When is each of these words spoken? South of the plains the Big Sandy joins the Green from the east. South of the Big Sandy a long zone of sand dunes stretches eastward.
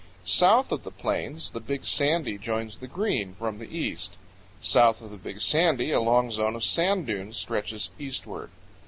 South 0.25 0.71
of 0.71 0.81
the 0.83 0.89
plains 0.89 1.51
the 1.51 1.59
Big 1.59 1.85
Sandy 1.85 2.35
joins 2.39 2.79
the 2.79 2.87
Green 2.87 3.35
from 3.35 3.59
the 3.59 3.69
east. 3.69 4.15
South 4.59 4.99
of 4.99 5.11
the 5.11 5.15
Big 5.17 5.41
Sandy 5.41 5.91
a 5.91 6.01
long 6.01 6.31
zone 6.31 6.55
of 6.55 6.65
sand 6.65 7.05
dunes 7.05 7.37
stretches 7.37 7.91
eastward. 7.99 8.49